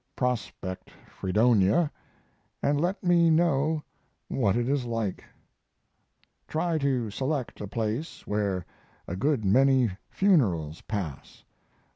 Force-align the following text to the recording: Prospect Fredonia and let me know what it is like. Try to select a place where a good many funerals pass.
Prospect 0.15 0.89
Fredonia 1.07 1.91
and 2.63 2.81
let 2.81 3.03
me 3.03 3.29
know 3.29 3.83
what 4.29 4.55
it 4.55 4.67
is 4.67 4.85
like. 4.85 5.23
Try 6.47 6.79
to 6.79 7.11
select 7.11 7.61
a 7.61 7.67
place 7.67 8.25
where 8.25 8.65
a 9.07 9.15
good 9.15 9.45
many 9.45 9.91
funerals 10.09 10.81
pass. 10.87 11.43